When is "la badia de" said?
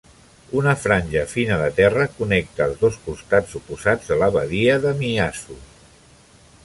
4.23-4.95